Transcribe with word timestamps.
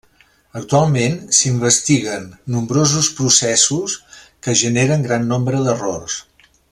Actualment, 0.59 1.17
s'investiguen 1.39 2.25
nombrosos 2.55 3.11
processos 3.19 3.99
que 4.47 4.57
generen 4.63 5.05
gran 5.09 5.29
nombre 5.35 5.61
d'errors. 5.69 6.19